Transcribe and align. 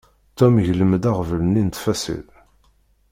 Tom 0.37 0.53
iglem-d 0.63 1.03
aɣbel-nni 1.11 1.63
s 1.67 1.71
ttfaṣil. 1.71 2.27